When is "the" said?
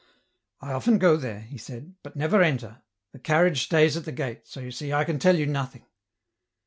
3.11-3.19, 4.03-4.11